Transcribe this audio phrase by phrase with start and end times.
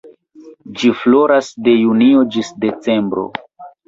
[0.79, 3.27] Ĝi floras de junio ĝis decembro.